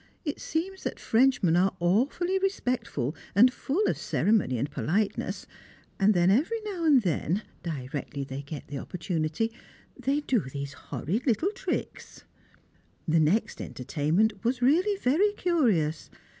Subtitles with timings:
[0.25, 5.45] It seems that Frenchmen are awfully respectful, and full of ceremony and politeness,
[5.99, 9.51] and then every now and then directly they get the opportunity
[9.95, 12.23] they do these horrid little tricks.
[13.07, 16.09] The next entertainment was really very curious.